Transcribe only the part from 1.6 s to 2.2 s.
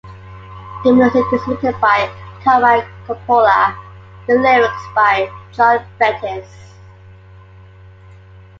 by